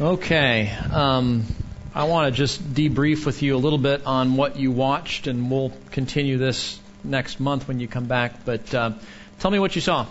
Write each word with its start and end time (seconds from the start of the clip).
Okay. 0.00 0.74
Um, 0.90 1.44
I 1.94 2.04
want 2.04 2.32
to 2.32 2.36
just 2.36 2.72
debrief 2.72 3.26
with 3.26 3.42
you 3.42 3.54
a 3.54 3.58
little 3.58 3.78
bit 3.78 4.06
on 4.06 4.36
what 4.36 4.56
you 4.56 4.70
watched, 4.70 5.26
and 5.26 5.50
we'll 5.50 5.72
continue 5.90 6.38
this 6.38 6.80
next 7.04 7.38
month 7.38 7.68
when 7.68 7.80
you 7.80 7.86
come 7.86 8.06
back. 8.06 8.46
But 8.46 8.74
uh, 8.74 8.92
tell 9.40 9.50
me 9.50 9.58
what 9.58 9.74
you 9.74 9.82
saw. 9.82 10.06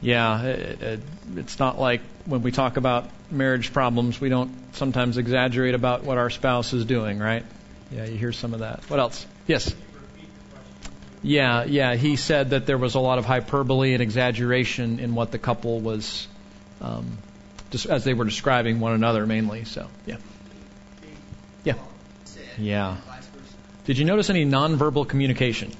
Yeah, 0.00 0.42
it, 0.42 0.82
it, 0.82 1.00
it's 1.34 1.58
not 1.58 1.80
like 1.80 2.02
when 2.26 2.42
we 2.42 2.52
talk 2.52 2.76
about 2.76 3.08
marriage 3.28 3.72
problems, 3.72 4.20
we 4.20 4.28
don't 4.28 4.52
sometimes 4.76 5.18
exaggerate 5.18 5.74
about 5.74 6.04
what 6.04 6.16
our 6.16 6.30
spouse 6.30 6.72
is 6.72 6.84
doing, 6.84 7.18
right? 7.18 7.44
Yeah, 7.90 8.04
you 8.04 8.16
hear 8.16 8.32
some 8.32 8.54
of 8.54 8.60
that. 8.60 8.88
What 8.88 9.00
else? 9.00 9.26
Yes. 9.48 9.74
Yeah, 11.24 11.64
yeah. 11.64 11.96
He 11.96 12.14
said 12.14 12.50
that 12.50 12.66
there 12.66 12.78
was 12.78 12.94
a 12.94 13.00
lot 13.00 13.18
of 13.18 13.24
hyperbole 13.24 13.94
and 13.94 14.02
exaggeration 14.02 15.00
in 15.00 15.16
what 15.16 15.32
the 15.32 15.38
couple 15.38 15.80
was, 15.80 16.28
um, 16.80 17.18
as 17.74 18.04
they 18.04 18.14
were 18.14 18.24
describing 18.24 18.80
one 18.80 18.92
another 18.92 19.26
mainly. 19.26 19.64
So, 19.64 19.88
yeah. 20.06 20.16
Yeah. 21.64 21.74
Yeah. 22.58 22.96
Did 23.84 23.98
you 23.98 24.04
notice 24.04 24.30
any 24.30 24.46
nonverbal 24.46 25.08
communication? 25.08 25.72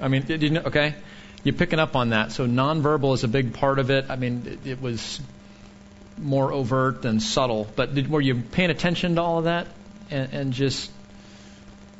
I 0.00 0.08
mean, 0.08 0.22
did 0.22 0.42
you, 0.42 0.58
okay? 0.58 0.94
You're 1.42 1.56
picking 1.56 1.78
up 1.78 1.96
on 1.96 2.10
that. 2.10 2.32
So 2.32 2.46
nonverbal 2.46 3.14
is 3.14 3.24
a 3.24 3.28
big 3.28 3.54
part 3.54 3.78
of 3.78 3.90
it. 3.90 4.06
I 4.08 4.16
mean, 4.16 4.60
it, 4.64 4.70
it 4.70 4.82
was 4.82 5.20
more 6.16 6.52
overt 6.52 7.02
than 7.02 7.20
subtle. 7.20 7.66
But 7.76 7.94
did, 7.94 8.10
were 8.10 8.20
you 8.20 8.36
paying 8.36 8.70
attention 8.70 9.14
to 9.16 9.22
all 9.22 9.38
of 9.38 9.44
that, 9.44 9.66
and, 10.10 10.32
and 10.32 10.52
just 10.52 10.90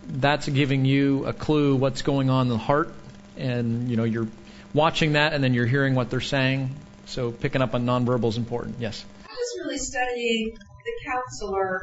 that's 0.08 0.48
giving 0.48 0.84
you 0.84 1.26
a 1.26 1.32
clue 1.32 1.76
what's 1.76 2.02
going 2.02 2.30
on 2.30 2.46
in 2.46 2.48
the 2.48 2.58
heart, 2.58 2.92
and 3.36 3.90
you 3.90 3.96
know 3.96 4.04
you're 4.04 4.28
watching 4.74 5.12
that, 5.12 5.32
and 5.32 5.42
then 5.42 5.54
you're 5.54 5.66
hearing 5.66 5.94
what 5.94 6.10
they're 6.10 6.20
saying. 6.20 6.74
So 7.08 7.32
picking 7.32 7.62
up 7.62 7.72
on 7.74 7.86
nonverbal 7.86 8.28
is 8.28 8.36
important. 8.36 8.76
Yes. 8.78 9.04
I 9.24 9.32
was 9.32 9.52
really 9.64 9.78
studying 9.78 10.52
the 10.52 11.10
counselor 11.10 11.80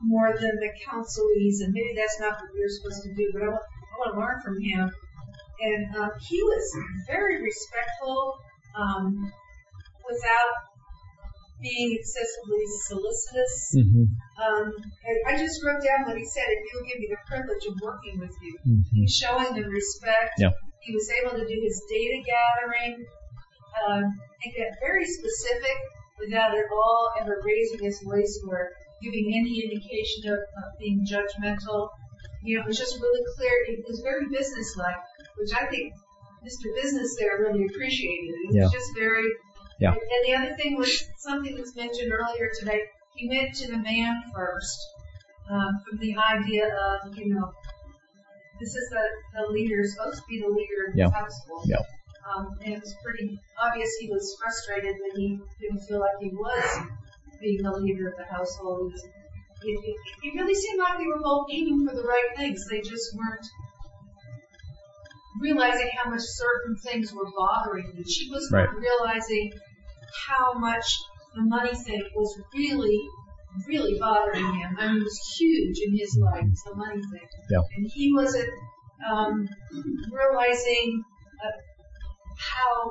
more 0.00 0.32
than 0.32 0.56
the 0.56 0.72
counselees, 0.88 1.60
and 1.60 1.74
maybe 1.74 1.92
that's 1.94 2.18
not 2.20 2.40
what 2.40 2.48
you're 2.56 2.72
supposed 2.72 3.02
to 3.04 3.14
do, 3.14 3.30
but 3.34 3.42
I 3.42 3.48
want, 3.48 3.60
I 3.60 3.94
want 4.00 4.14
to 4.14 4.20
learn 4.20 4.38
from 4.40 4.56
him. 4.64 4.90
And 5.60 5.96
uh, 5.96 6.08
he 6.26 6.42
was 6.42 6.64
very 7.06 7.42
respectful, 7.42 8.40
um, 8.80 9.30
without 10.08 10.54
being 11.60 11.98
excessively 12.00 12.64
solicitous. 12.88 13.76
Mm-hmm. 13.76 14.04
Um, 14.40 14.72
I 15.28 15.36
just 15.36 15.60
wrote 15.60 15.84
down 15.84 16.08
what 16.08 16.16
he 16.16 16.24
said, 16.24 16.48
if 16.48 16.64
you'll 16.72 16.88
give 16.88 16.98
me 16.98 17.08
the 17.12 17.20
privilege 17.28 17.64
of 17.68 17.76
working 17.84 18.18
with 18.18 18.32
you. 18.40 18.56
Mm-hmm. 18.66 19.04
Showing 19.04 19.52
the 19.52 19.68
respect. 19.68 20.40
Yeah. 20.40 20.56
He 20.80 20.94
was 20.94 21.12
able 21.20 21.36
to 21.36 21.44
do 21.44 21.60
his 21.60 21.84
data 21.92 22.24
gathering 22.24 23.04
um, 23.86 24.04
and 24.04 24.50
get 24.56 24.72
very 24.80 25.04
specific 25.04 25.76
without 26.18 26.52
at 26.56 26.64
all 26.72 27.10
ever 27.20 27.40
raising 27.44 27.84
his 27.84 28.00
voice 28.02 28.40
or 28.48 28.70
giving 29.02 29.32
any 29.34 29.62
indication 29.64 30.32
of, 30.32 30.38
being 30.78 31.04
judgmental. 31.06 31.88
You 32.42 32.56
know, 32.56 32.62
it 32.64 32.66
was 32.68 32.78
just 32.78 33.00
really 33.00 33.24
clear. 33.36 33.52
It 33.68 33.84
was 33.88 34.00
very 34.00 34.28
businesslike, 34.28 34.96
which 35.38 35.50
I 35.54 35.66
think 35.66 35.92
Mr. 36.44 36.74
Business 36.74 37.16
there 37.18 37.38
really 37.38 37.66
appreciated. 37.66 38.34
It 38.50 38.62
was 38.62 38.72
just 38.72 38.90
very. 38.98 39.28
Yeah. 39.78 39.92
And 39.92 40.22
the 40.26 40.34
other 40.34 40.54
thing 40.56 40.76
was 40.76 41.04
something 41.18 41.54
that 41.54 41.60
was 41.60 41.74
mentioned 41.74 42.12
earlier 42.12 42.50
today. 42.58 42.80
He 43.14 43.28
went 43.28 43.54
to 43.56 43.70
the 43.70 43.78
man 43.78 44.22
first, 44.34 44.78
um, 45.50 45.80
from 45.88 45.98
the 45.98 46.16
idea 46.16 46.66
of, 46.66 47.16
you 47.16 47.34
know, 47.34 47.50
this 48.60 48.74
is 48.74 48.90
the, 48.90 49.04
the 49.34 49.52
leader, 49.52 49.82
supposed 49.84 50.18
to 50.18 50.24
be 50.28 50.40
the 50.40 50.48
leader 50.48 50.88
of 50.88 50.92
the 50.92 50.98
Yeah. 50.98 51.10
household. 51.10 51.64
Um, 52.28 52.46
and 52.64 52.74
it 52.74 52.80
was 52.80 52.94
pretty 53.04 53.38
obvious 53.60 53.90
he 54.00 54.08
was 54.10 54.36
frustrated 54.40 54.96
that 54.96 55.12
he 55.16 55.38
didn't 55.60 55.80
feel 55.88 56.00
like 56.00 56.18
he 56.20 56.30
was 56.30 56.86
being 57.40 57.62
the 57.62 57.72
leader 57.72 58.08
of 58.08 58.16
the 58.16 58.24
household. 58.24 58.92
It, 59.62 59.78
it, 59.84 59.96
it, 60.22 60.34
really 60.34 60.54
seemed 60.54 60.78
like 60.78 60.98
they 60.98 61.06
were 61.06 61.20
both 61.22 61.46
aiming 61.50 61.86
for 61.86 61.94
the 61.94 62.02
right 62.02 62.30
things. 62.36 62.64
They 62.70 62.80
just 62.80 63.16
weren't 63.16 63.46
realizing 65.40 65.90
how 65.96 66.10
much 66.10 66.22
certain 66.22 66.76
things 66.76 67.12
were 67.12 67.28
bothering 67.36 67.92
him. 67.94 68.04
She 68.08 68.30
was 68.30 68.50
not 68.50 68.68
realizing 68.74 69.52
how 70.28 70.54
much 70.54 70.86
the 71.34 71.42
money 71.42 71.74
thing 71.74 72.02
was 72.14 72.40
really, 72.54 73.00
really 73.66 73.98
bothering 73.98 74.54
him. 74.54 74.76
I 74.78 74.88
mean, 74.88 75.00
it 75.00 75.04
was 75.04 75.36
huge 75.38 75.78
in 75.84 75.96
his 75.96 76.18
life, 76.20 76.44
the 76.66 76.74
money 76.74 77.00
thing. 77.00 77.28
Yeah. 77.50 77.62
And 77.76 77.90
he 77.92 78.12
wasn't 78.12 78.50
um, 79.10 79.48
realizing 80.10 81.02
uh, 81.44 81.50
how 82.40 82.90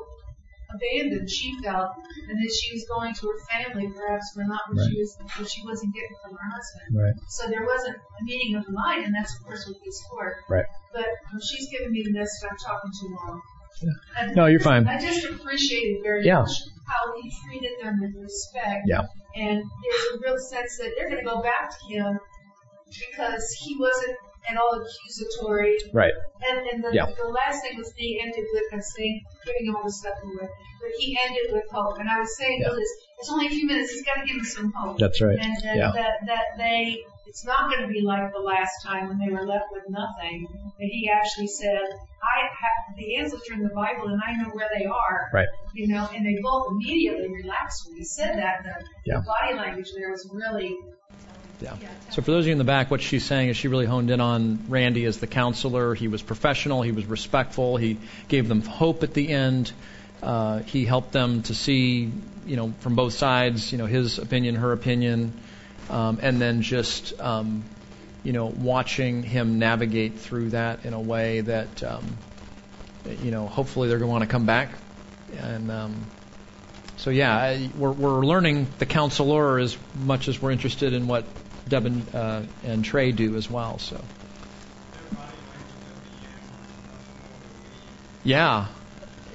abandoned 0.70 1.28
she 1.30 1.50
felt, 1.64 1.98
and 2.30 2.38
that 2.38 2.52
she 2.54 2.72
was 2.74 2.86
going 2.86 3.14
to 3.16 3.26
her 3.26 3.40
family 3.50 3.90
perhaps 3.90 4.30
for 4.36 4.44
not 4.46 4.62
what 4.70 4.78
Right. 4.78 4.90
she 4.92 5.00
was, 5.02 5.18
what 5.38 5.50
she 5.50 5.62
wasn't 5.66 5.94
getting 5.96 6.14
from 6.22 6.38
her 6.38 6.46
husband. 6.46 6.88
Right. 6.94 7.14
So 7.28 7.50
there 7.50 7.66
wasn't 7.66 7.98
a 7.98 8.24
meeting 8.24 8.56
of 8.56 8.66
the 8.66 8.72
mind, 8.74 9.06
and 9.06 9.16
that's 9.16 9.34
of 9.40 9.46
course 9.46 9.66
what 9.68 9.78
this 9.84 10.00
for. 10.12 10.36
Right. 10.48 10.66
But 10.94 11.08
she's 11.42 11.68
giving 11.72 11.92
me 11.92 12.04
the 12.04 12.12
message 12.14 12.50
I'm 12.50 12.58
talking 12.58 12.92
too 13.02 13.10
long. 13.18 13.42
And 14.20 14.36
No, 14.36 14.46
you're 14.46 14.60
fine. 14.60 14.88
I 14.88 15.00
just 15.00 15.26
appreciated 15.26 16.04
very 16.04 16.26
Yeah. 16.26 16.42
much 16.42 16.52
how 16.86 17.14
he 17.20 17.32
treated 17.48 17.72
them 17.82 18.00
with 18.02 18.14
respect. 18.22 18.82
Yeah. 18.86 19.06
And 19.36 19.58
there's 19.58 20.06
a 20.14 20.20
real 20.22 20.38
sense 20.38 20.78
that 20.78 20.92
they're 20.98 21.10
going 21.10 21.24
to 21.24 21.30
go 21.30 21.42
back 21.42 21.72
to 21.72 21.86
him 21.88 22.20
because 22.90 23.50
he 23.62 23.76
wasn't 23.80 24.18
at 24.50 24.58
all 24.58 24.82
accusatory. 24.82 25.78
Right. 25.94 26.14
And, 26.50 26.68
and 26.68 26.84
the, 26.84 26.92
Yeah. 26.94 27.06
the 27.06 27.30
last 27.30 27.62
thing 27.62 27.78
was 27.78 27.92
he 27.96 28.20
ended 28.22 28.46
with 28.54 28.80
a 28.80 28.82
saying, 28.82 29.22
giving 29.46 29.68
him 29.68 29.76
all 29.76 29.84
the 29.86 29.92
stuff 29.92 30.16
away. 30.24 30.48
But 30.82 30.92
he 30.98 31.18
ended 31.26 31.54
with 31.54 31.66
hope. 31.72 32.00
And 32.00 32.10
I 32.10 32.20
was 32.20 32.36
saying, 32.38 32.62
Yeah. 32.62 32.70
to 32.70 32.76
Liz, 32.76 32.90
it's 33.20 33.30
only 33.32 33.48
a 33.48 33.50
few 33.50 33.68
minutes. 33.68 33.92
He's 33.92 34.04
got 34.04 34.22
to 34.22 34.26
give 34.26 34.38
him 34.38 34.46
some 34.46 34.72
hope. 34.76 34.98
That's 34.98 35.22
right. 35.22 35.38
And, 35.40 35.54
and 35.64 35.80
Yeah. 35.80 35.92
that, 35.94 36.14
that 36.28 36.46
they, 36.58 37.04
it's 37.28 37.46
not 37.46 37.70
going 37.70 37.82
to 37.82 37.88
be 37.88 38.02
like 38.02 38.32
the 38.34 38.40
last 38.40 38.72
time 38.84 39.08
when 39.10 39.20
they 39.20 39.30
were 39.32 39.46
left 39.46 39.66
with 39.72 39.84
nothing. 39.90 40.48
That 40.80 40.88
he 40.88 41.10
actually 41.10 41.48
said, 41.48 41.82
I 42.24 42.48
have, 42.48 42.98
the 42.98 43.16
answers 43.18 43.42
are 43.50 43.54
in 43.56 43.64
the 43.64 43.76
Bible 43.76 44.08
and 44.08 44.22
I 44.26 44.34
know 44.42 44.50
where 44.52 44.70
they 44.78 44.86
are. 44.86 45.30
Right. 45.34 45.48
You 45.74 45.88
know, 45.90 46.10
and 46.16 46.26
they 46.26 46.38
both 46.42 46.68
immediately 46.72 47.28
relaxed 47.30 47.84
when 47.88 47.98
he 47.98 48.04
said 48.06 48.38
that. 48.38 48.64
The, 48.64 48.86
Yeah. 49.06 49.20
the 49.20 49.26
body 49.26 49.54
language 49.58 49.92
there 49.96 50.10
was 50.12 50.28
really, 50.34 50.76
Yeah. 51.62 51.76
So 52.12 52.22
for 52.22 52.32
those 52.32 52.44
of 52.44 52.48
you 52.48 52.52
in 52.54 52.58
the 52.58 52.64
back, 52.64 52.90
what 52.90 53.02
she's 53.02 53.26
saying 53.26 53.50
is 53.50 53.58
she 53.58 53.68
really 53.68 53.86
honed 53.86 54.10
in 54.10 54.20
on 54.20 54.60
Randy 54.68 55.06
as 55.06 55.20
the 55.20 55.28
counselor. 55.28 55.94
He 55.94 56.08
was 56.08 56.22
professional. 56.22 56.82
He 56.82 56.92
was 56.92 57.06
respectful. 57.06 57.78
He 57.78 57.98
gave 58.28 58.48
them 58.48 58.62
hope 58.62 59.04
at 59.04 59.14
the 59.14 59.30
end. 59.30 59.72
Uh, 60.22 60.60
he 60.60 60.86
helped 60.86 61.12
them 61.12 61.44
to 61.44 61.54
see, 61.54 62.12
you 62.46 62.56
know, 62.56 62.74
from 62.80 62.96
both 62.96 63.14
sides, 63.14 63.72
you 63.72 63.78
know, 63.78 63.86
his 63.86 64.20
opinion, 64.20 64.56
her 64.56 64.72
opinion, 64.72 65.34
um, 65.90 66.20
and 66.22 66.42
then 66.42 66.62
just, 66.62 67.20
um, 67.22 67.64
you 68.24 68.34
know, 68.34 68.48
watching 68.48 69.24
him 69.24 69.60
navigate 69.60 70.20
through 70.20 70.50
that 70.50 70.84
in 70.84 70.94
a 70.94 71.00
way 71.00 71.42
that, 71.42 71.84
um, 71.84 72.18
you 73.24 73.32
know, 73.32 73.48
hopefully 73.48 73.88
they're 73.88 73.98
going 73.98 74.10
to 74.10 74.12
want 74.12 74.24
to 74.24 74.30
come 74.30 74.46
back. 74.46 74.72
And 75.38 75.72
um, 75.72 76.06
so, 76.98 77.12
yeah, 77.12 77.68
we're, 77.78 77.92
we're 77.92 78.26
learning 78.26 78.68
the 78.78 78.86
counselor 78.86 79.58
as 79.58 79.78
much 79.96 80.28
as 80.28 80.42
we're 80.42 80.52
interested 80.52 80.92
in 80.94 81.08
what 81.08 81.24
Deb 81.70 81.86
and, 81.86 82.16
uh, 82.16 82.42
and 82.64 82.84
Trey 82.84 83.12
do 83.12 83.36
as 83.36 83.50
well. 83.50 83.80
So, 83.80 84.04
yeah, 88.24 88.68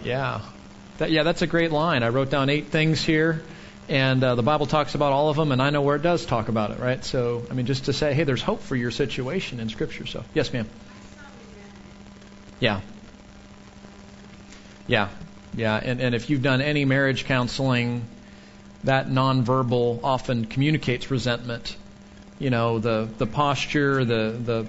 yeah, 0.02 0.42
that, 0.98 1.10
yeah, 1.10 1.22
that's 1.22 1.42
a 1.42 1.46
great 1.46 1.72
line. 1.72 2.02
I 2.02 2.08
wrote 2.08 2.30
down 2.30 2.50
eight 2.50 2.68
things 2.68 3.02
here, 3.02 3.42
and 3.88 4.22
uh, 4.22 4.34
the 4.34 4.42
Bible 4.42 4.66
talks 4.66 4.94
about 4.94 5.12
all 5.12 5.30
of 5.30 5.36
them, 5.36 5.52
and 5.52 5.62
I 5.62 5.70
know 5.70 5.82
where 5.82 5.96
it 5.96 6.02
does 6.02 6.26
talk 6.26 6.48
about 6.48 6.70
it, 6.70 6.78
right? 6.78 7.04
So, 7.04 7.46
I 7.50 7.54
mean, 7.54 7.66
just 7.66 7.86
to 7.86 7.92
say, 7.92 8.12
hey, 8.12 8.24
there's 8.24 8.42
hope 8.42 8.62
for 8.62 8.76
your 8.76 8.90
situation 8.90 9.60
in 9.60 9.68
Scripture. 9.68 10.06
So, 10.06 10.24
yes, 10.34 10.52
ma'am. 10.52 10.68
Yeah. 12.60 12.80
Yeah, 14.86 15.08
yeah, 15.54 15.80
and, 15.82 16.00
and 16.00 16.14
if 16.14 16.28
you've 16.28 16.42
done 16.42 16.60
any 16.60 16.84
marriage 16.84 17.24
counseling, 17.24 18.04
that 18.84 19.08
nonverbal 19.08 20.00
often 20.04 20.44
communicates 20.44 21.10
resentment. 21.10 21.76
You 22.38 22.50
know, 22.50 22.78
the 22.78 23.08
the 23.18 23.26
posture, 23.26 24.04
the 24.04 24.36
the 24.44 24.66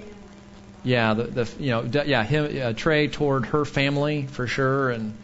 yeah, 0.83 1.15
the, 1.15 1.23
the 1.23 1.51
you 1.59 1.71
know, 1.71 1.83
d- 1.83 2.03
yeah, 2.05 2.23
him, 2.23 2.61
uh, 2.61 2.73
Trey 2.73 3.07
toward 3.07 3.47
her 3.47 3.65
family 3.65 4.27
for 4.27 4.45
sure, 4.45 4.91
and 4.91 5.17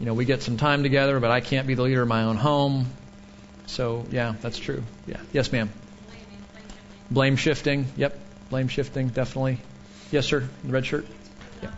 you 0.00 0.06
know, 0.06 0.14
we 0.14 0.24
get 0.24 0.42
some 0.42 0.56
time 0.56 0.82
together, 0.82 1.20
but 1.20 1.30
I 1.30 1.40
can't 1.40 1.66
be 1.66 1.74
the 1.74 1.82
leader 1.82 2.02
of 2.02 2.08
my 2.08 2.24
own 2.24 2.36
home. 2.36 2.86
So 3.66 4.06
yeah, 4.10 4.34
that's 4.40 4.58
true. 4.58 4.82
Yeah, 5.06 5.18
yes, 5.32 5.52
ma'am. 5.52 5.70
Blame 7.10 7.36
shifting. 7.36 7.86
Yep, 7.96 8.18
blame 8.50 8.68
shifting 8.68 9.08
definitely. 9.08 9.60
Yes, 10.10 10.26
sir. 10.26 10.48
The 10.64 10.72
red 10.72 10.86
shirt. 10.86 11.06
Yeah. 11.62 11.70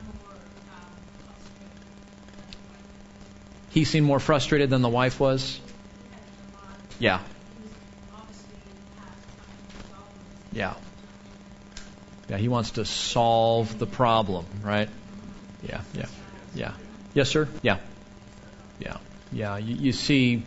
He 3.71 3.85
seemed 3.85 4.07
more 4.07 4.21
frustrated 4.21 4.71
than 4.71 4.83
the 4.83 4.89
wife 4.89 5.19
was. 5.19 5.61
Yeah. 6.99 7.21
Yeah. 10.57 10.73
Yeah, 12.31 12.39
he 12.39 12.49
wants 12.49 12.73
to 12.73 12.85
solve 12.87 13.79
the 13.79 13.87
problem, 13.87 14.47
right? 14.63 14.89
Yeah, 15.63 15.83
yeah, 15.95 16.07
yeah. 16.55 16.73
Yes, 17.15 17.29
sir? 17.29 17.47
Yeah. 17.63 17.77
Yeah, 18.81 18.97
yeah. 19.31 19.59
You, 19.59 19.75
you 19.77 19.93
see, 19.93 20.45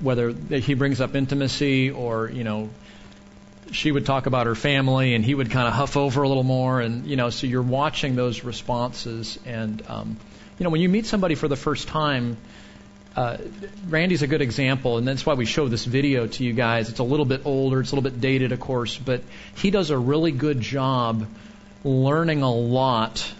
whether 0.00 0.32
he 0.32 0.74
brings 0.74 1.00
up 1.00 1.16
intimacy 1.16 1.90
or 1.90 2.30
you 2.30 2.44
know 2.44 2.68
she 3.72 3.90
would 3.90 4.04
talk 4.06 4.26
about 4.26 4.46
her 4.46 4.54
family 4.54 5.14
and 5.14 5.24
he 5.24 5.34
would 5.34 5.50
kind 5.50 5.66
of 5.66 5.74
huff 5.74 5.96
over 5.96 6.22
a 6.22 6.28
little 6.28 6.44
more 6.44 6.80
and 6.80 7.06
you 7.06 7.16
know 7.16 7.30
so 7.30 7.46
you're 7.46 7.62
watching 7.62 8.16
those 8.16 8.44
responses 8.44 9.38
and 9.44 9.82
um, 9.88 10.16
you 10.58 10.64
know 10.64 10.70
when 10.70 10.80
you 10.80 10.88
meet 10.88 11.06
somebody 11.06 11.34
for 11.34 11.48
the 11.48 11.56
first 11.56 11.88
time 11.88 12.36
uh, 13.18 13.36
Randy's 13.88 14.22
a 14.22 14.26
good 14.26 14.42
example 14.42 14.98
and 14.98 15.08
that's 15.08 15.26
why 15.26 15.34
we 15.34 15.44
show 15.44 15.68
this 15.68 15.84
video 15.84 16.26
to 16.26 16.44
you 16.44 16.52
guys 16.52 16.88
it's 16.88 17.00
a 17.00 17.04
little 17.04 17.24
bit 17.24 17.42
older 17.44 17.80
it's 17.80 17.92
a 17.92 17.94
little 17.96 18.08
bit 18.10 18.20
dated 18.20 18.52
of 18.52 18.60
course 18.60 18.96
but 18.96 19.22
he 19.56 19.70
does 19.70 19.90
a 19.90 19.98
really 19.98 20.32
good 20.32 20.60
job 20.60 21.26
learning 21.84 22.42
a 22.42 22.52
lot 22.52 23.32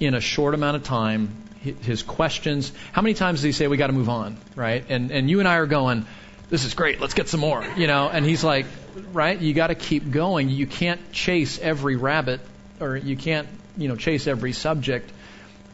in 0.00 0.14
a 0.14 0.20
short 0.20 0.54
amount 0.54 0.76
of 0.76 0.82
time 0.82 1.34
his 1.82 2.02
questions 2.02 2.72
how 2.92 3.02
many 3.02 3.14
times 3.14 3.38
does 3.38 3.44
he 3.44 3.52
say 3.52 3.68
we 3.68 3.76
got 3.76 3.86
to 3.86 3.92
move 3.92 4.08
on 4.08 4.36
right 4.56 4.84
and 4.88 5.10
and 5.10 5.30
you 5.30 5.38
and 5.38 5.48
I 5.48 5.56
are 5.56 5.66
going 5.66 6.06
this 6.50 6.64
is 6.64 6.74
great 6.74 7.00
let's 7.00 7.14
get 7.14 7.28
some 7.28 7.40
more 7.40 7.64
you 7.76 7.86
know 7.86 8.08
and 8.08 8.24
he's 8.24 8.44
like 8.44 8.66
right? 9.12 9.40
You 9.40 9.54
got 9.54 9.68
to 9.68 9.74
keep 9.74 10.10
going. 10.10 10.48
You 10.48 10.66
can't 10.66 11.12
chase 11.12 11.58
every 11.58 11.96
rabbit, 11.96 12.40
or 12.80 12.96
you 12.96 13.16
can't, 13.16 13.48
you 13.76 13.88
know, 13.88 13.96
chase 13.96 14.26
every 14.26 14.52
subject, 14.52 15.10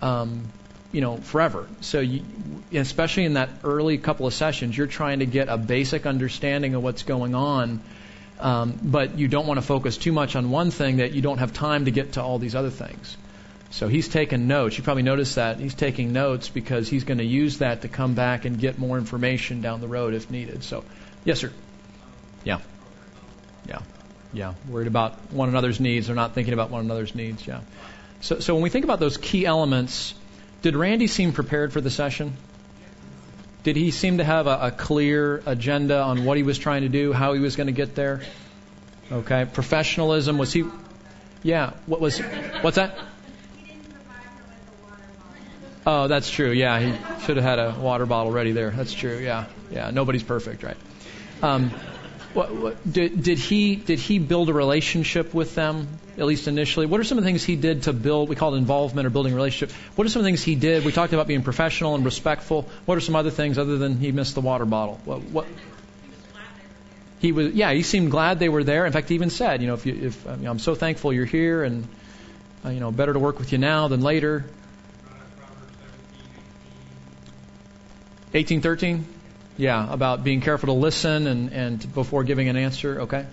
um, 0.02 0.44
you 0.92 1.00
know, 1.00 1.16
forever. 1.18 1.68
So, 1.80 2.00
you, 2.00 2.22
especially 2.72 3.24
in 3.24 3.34
that 3.34 3.48
early 3.64 3.98
couple 3.98 4.26
of 4.26 4.34
sessions, 4.34 4.76
you're 4.76 4.86
trying 4.86 5.20
to 5.20 5.26
get 5.26 5.48
a 5.48 5.56
basic 5.56 6.06
understanding 6.06 6.74
of 6.74 6.82
what's 6.82 7.02
going 7.02 7.34
on. 7.34 7.80
Um, 8.40 8.78
but 8.82 9.18
you 9.18 9.28
don't 9.28 9.46
want 9.46 9.58
to 9.58 9.66
focus 9.66 9.98
too 9.98 10.12
much 10.12 10.34
on 10.34 10.50
one 10.50 10.70
thing 10.70 10.96
that 10.96 11.12
you 11.12 11.20
don't 11.20 11.38
have 11.38 11.52
time 11.52 11.84
to 11.84 11.90
get 11.90 12.12
to 12.12 12.22
all 12.22 12.38
these 12.38 12.54
other 12.54 12.70
things. 12.70 13.16
So 13.70 13.86
he's 13.86 14.08
taking 14.08 14.48
notes. 14.48 14.76
You 14.76 14.82
probably 14.82 15.04
noticed 15.04 15.36
that. 15.36 15.58
He's 15.58 15.74
taking 15.74 16.12
notes 16.12 16.48
because 16.48 16.88
he's 16.88 17.04
going 17.04 17.18
to 17.18 17.24
use 17.24 17.58
that 17.58 17.82
to 17.82 17.88
come 17.88 18.14
back 18.14 18.44
and 18.44 18.58
get 18.58 18.78
more 18.78 18.98
information 18.98 19.60
down 19.60 19.80
the 19.80 19.88
road 19.88 20.14
if 20.14 20.30
needed. 20.30 20.64
So, 20.64 20.84
yes, 21.24 21.38
sir. 21.38 21.52
Yeah. 22.42 22.60
Yeah. 23.68 23.80
Yeah. 24.32 24.54
Worried 24.68 24.88
about 24.88 25.32
one 25.32 25.48
another's 25.50 25.78
needs. 25.78 26.08
They're 26.08 26.16
not 26.16 26.34
thinking 26.34 26.54
about 26.54 26.70
one 26.70 26.84
another's 26.84 27.14
needs. 27.14 27.46
Yeah. 27.46 27.60
So, 28.22 28.40
so 28.40 28.54
when 28.54 28.62
we 28.62 28.70
think 28.70 28.84
about 28.84 28.98
those 29.00 29.18
key 29.18 29.46
elements, 29.46 30.14
did 30.62 30.76
Randy 30.76 31.06
seem 31.06 31.32
prepared 31.32 31.72
for 31.72 31.80
the 31.80 31.90
session? 31.90 32.36
Did 33.62 33.76
he 33.76 33.90
seem 33.90 34.18
to 34.18 34.24
have 34.24 34.46
a, 34.46 34.58
a 34.62 34.70
clear 34.70 35.42
agenda 35.46 36.00
on 36.00 36.24
what 36.24 36.36
he 36.36 36.42
was 36.42 36.58
trying 36.58 36.82
to 36.82 36.88
do, 36.88 37.12
how 37.12 37.34
he 37.34 37.40
was 37.40 37.56
going 37.56 37.66
to 37.66 37.72
get 37.72 37.94
there? 37.94 38.22
Okay. 39.12 39.46
Professionalism 39.52 40.38
was 40.38 40.52
he? 40.52 40.64
Yeah. 41.42 41.72
What 41.86 42.00
was? 42.00 42.18
What's 42.62 42.76
that? 42.76 42.98
Oh, 45.86 46.08
that's 46.08 46.30
true. 46.30 46.50
Yeah, 46.50 46.78
he 46.78 47.24
should 47.24 47.36
have 47.36 47.44
had 47.44 47.58
a 47.58 47.74
water 47.78 48.06
bottle 48.06 48.30
ready 48.30 48.52
there. 48.52 48.70
That's 48.70 48.92
true. 48.92 49.18
Yeah, 49.18 49.46
yeah. 49.70 49.90
Nobody's 49.90 50.22
perfect, 50.22 50.62
right? 50.62 50.76
Um, 51.42 51.72
did, 52.90 53.22
did 53.22 53.38
he 53.38 53.76
did 53.76 53.98
he 53.98 54.18
build 54.18 54.48
a 54.48 54.52
relationship 54.52 55.34
with 55.34 55.54
them 55.54 55.88
at 56.16 56.26
least 56.26 56.48
initially? 56.48 56.86
What 56.86 57.00
are 57.00 57.04
some 57.04 57.18
of 57.18 57.24
the 57.24 57.28
things 57.28 57.44
he 57.44 57.56
did 57.56 57.84
to 57.84 57.92
build? 57.92 58.28
We 58.28 58.36
call 58.36 58.54
it 58.54 58.58
involvement 58.58 59.06
or 59.06 59.10
building 59.10 59.32
a 59.32 59.36
relationship. 59.36 59.74
What 59.96 60.06
are 60.06 60.10
some 60.10 60.20
of 60.20 60.24
the 60.24 60.28
things 60.28 60.42
he 60.42 60.54
did? 60.54 60.84
We 60.84 60.92
talked 60.92 61.12
about 61.12 61.26
being 61.26 61.42
professional 61.42 61.94
and 61.94 62.04
respectful. 62.04 62.68
What 62.84 62.96
are 62.98 63.00
some 63.00 63.16
other 63.16 63.30
things 63.30 63.58
other 63.58 63.78
than 63.78 63.98
he 63.98 64.12
missed 64.12 64.34
the 64.34 64.40
water 64.40 64.64
bottle? 64.64 65.00
What? 65.04 65.22
what 65.22 65.46
he 67.20 67.32
was 67.32 67.52
yeah 67.52 67.72
he 67.72 67.82
seemed 67.82 68.10
glad 68.10 68.38
they 68.38 68.48
were 68.48 68.64
there 68.64 68.86
in 68.86 68.92
fact 68.92 69.08
he 69.08 69.14
even 69.14 69.30
said 69.30 69.60
you 69.60 69.68
know 69.68 69.74
if 69.74 69.86
you 69.86 69.94
if 69.94 70.26
I 70.26 70.36
mean, 70.36 70.46
i'm 70.46 70.58
so 70.58 70.74
thankful 70.74 71.12
you're 71.12 71.26
here 71.26 71.62
and 71.62 71.86
uh, 72.64 72.70
you 72.70 72.80
know 72.80 72.90
better 72.90 73.12
to 73.12 73.18
work 73.18 73.38
with 73.38 73.52
you 73.52 73.58
now 73.58 73.88
than 73.88 74.00
later 74.00 74.44
1813 78.32 79.19
yeah, 79.60 79.92
about 79.92 80.24
being 80.24 80.40
careful 80.40 80.68
to 80.68 80.72
listen 80.72 81.26
and, 81.26 81.52
and 81.52 81.94
before 81.94 82.24
giving 82.24 82.48
an 82.48 82.56
answer. 82.56 83.02
Okay. 83.02 83.26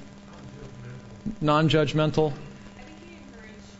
Non 1.40 1.70
judgmental. 1.70 2.34
I 2.78 2.82
think 2.82 3.00
he 3.00 3.16
encouraged 3.16 3.72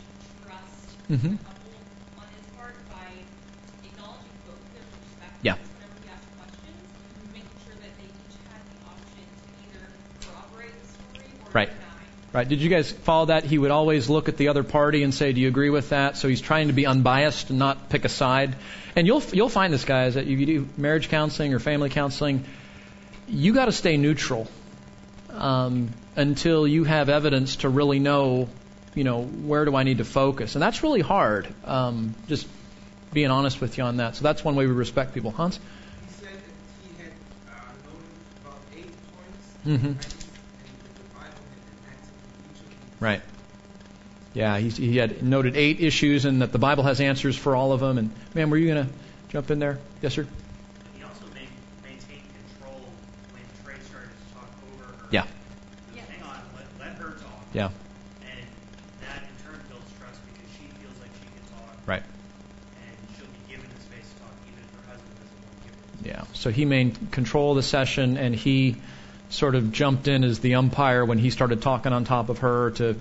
trust 0.46 1.10
mm-hmm. 1.12 1.28
on 1.28 2.28
his 2.32 2.48
part 2.56 2.76
by 2.90 3.04
acknowledging 3.84 4.32
both 4.48 4.64
their 4.72 4.88
perspectives 4.96 5.44
yeah. 5.44 5.56
whenever 5.60 6.00
he 6.02 6.08
asked 6.08 6.32
questions, 6.40 6.80
making 7.34 7.58
sure 7.68 7.76
that 7.76 7.94
they 8.00 8.08
each 8.08 8.38
had 8.48 8.64
the 8.64 8.80
option 8.88 9.24
to 9.28 9.50
either 9.68 9.84
corroborate 10.24 10.72
the 10.72 10.88
story 10.88 11.28
or 11.44 11.52
right. 11.52 11.87
Right. 12.34 12.48
Did 12.48 12.62
you 12.62 12.70
guys 12.70 12.92
follow 12.92 13.28
that? 13.28 13.46
He 13.46 13.58
would 13.58 13.72
always 13.72 14.10
look 14.10 14.28
at 14.28 14.36
the 14.36 14.50
other 14.50 14.64
party 14.64 15.04
and 15.04 15.14
say, 15.14 15.32
"Do 15.32 15.40
you 15.40 15.48
agree 15.48 15.70
with 15.70 15.90
that?" 15.90 16.18
So 16.18 16.28
he's 16.28 16.42
trying 16.42 16.68
to 16.68 16.74
be 16.74 16.86
unbiased 16.86 17.50
and 17.50 17.58
not 17.58 17.90
pick 17.90 18.04
a 18.04 18.10
side. 18.10 18.56
And 18.96 19.08
you'll 19.08 19.24
you'll 19.32 19.50
find 19.50 19.74
this, 19.74 19.86
guys, 19.86 20.16
that 20.16 20.28
if 20.28 20.40
you 20.40 20.46
do 20.46 20.68
marriage 20.76 21.08
counseling 21.08 21.54
or 21.54 21.60
family 21.60 21.90
counseling, 21.90 22.44
you 23.30 23.54
got 23.54 23.66
to 23.66 23.72
stay 23.72 23.96
neutral 23.96 24.48
um, 25.32 25.90
until 26.16 26.68
you 26.68 26.84
have 26.84 27.10
evidence 27.10 27.58
to 27.58 27.70
really 27.70 28.00
know, 28.00 28.50
you 28.94 29.06
know, 29.06 29.24
where 29.24 29.64
do 29.64 29.76
I 29.76 29.84
need 29.84 30.00
to 30.00 30.06
focus, 30.06 30.56
and 30.56 30.62
that's 30.62 30.84
really 30.84 31.02
hard. 31.02 31.48
Um, 31.64 32.14
just 32.28 32.46
being 33.14 33.32
honest 33.32 33.62
with 33.62 33.78
you 33.78 33.86
on 33.86 33.98
that. 33.98 34.16
So 34.18 34.24
that's 34.24 34.44
one 34.44 34.56
way 34.56 34.68
we 34.68 34.74
respect 34.74 35.14
people. 35.14 35.32
Hans. 35.32 35.60
He 36.08 36.14
said 36.14 36.30
that 36.34 36.42
he 36.84 37.04
had 37.04 37.12
uh, 37.48 38.46
about 38.46 38.60
eight 38.76 38.92
points. 39.66 39.84
Mm-hmm. 39.84 40.17
Right. 43.00 43.22
Yeah, 44.34 44.58
he, 44.60 44.70
he 44.70 44.98
had 44.98 45.24
noted 45.24 45.58
eight 45.58 45.80
issues 45.82 46.26
and 46.26 46.42
that 46.42 46.52
the 46.52 46.60
Bible 46.60 46.84
has 46.84 47.02
answers 47.02 47.36
for 47.36 47.56
all 47.56 47.72
of 47.72 47.80
them. 47.80 47.98
And, 47.98 48.12
man, 48.34 48.50
were 48.50 48.58
you 48.58 48.68
going 48.74 48.88
to 48.88 48.94
jump 49.30 49.50
in 49.52 49.60
there? 49.60 49.80
Yes, 50.02 50.14
sir? 50.14 50.28
He 50.96 51.04
also 51.04 51.26
maintained 51.34 52.22
control 52.60 52.82
when 53.32 53.42
Trey 53.66 53.82
started 53.86 54.10
to 54.10 54.34
talk 54.34 54.50
over 54.74 54.84
her. 54.84 55.08
Yeah. 55.12 55.26
Yeah. 55.96 56.02
Hang 56.10 56.24
on, 56.24 56.38
let, 56.56 56.66
let 56.80 56.98
her 56.98 57.12
talk. 57.18 57.46
Yeah. 57.54 57.70
And 58.22 58.46
that 59.02 59.24
in 59.26 59.34
turn 59.46 59.60
builds 59.70 59.90
trust 59.98 60.20
because 60.30 60.50
she 60.54 60.70
feels 60.82 60.98
like 61.02 61.10
she 61.18 61.26
can 61.26 61.58
talk. 61.58 61.74
Right. 61.88 62.04
And 62.04 62.94
she'll 63.18 63.26
be 63.26 63.42
given 63.50 63.66
the 63.74 63.82
space 63.82 64.06
to 64.06 64.22
talk 64.22 64.34
even 64.46 64.62
if 64.62 64.70
her 64.78 64.86
husband 64.94 65.18
doesn't 65.18 65.42
want 65.42 65.54
to 65.58 65.64
give 65.66 65.74
her 65.74 65.86
the 65.98 66.10
Yeah. 66.10 66.38
So 66.38 66.52
he 66.52 66.66
maintained 66.66 67.12
control 67.12 67.52
of 67.52 67.58
the 67.58 67.64
session 67.64 68.18
and 68.18 68.36
he 68.36 68.78
sort 69.30 69.56
of 69.56 69.72
jumped 69.72 70.08
in 70.08 70.24
as 70.24 70.40
the 70.40 70.56
umpire 70.56 71.04
when 71.06 71.18
he 71.18 71.30
started 71.30 71.62
talking 71.62 71.94
on 71.94 72.06
top 72.06 72.30
of 72.30 72.40
her 72.40 72.72
to 72.72 72.96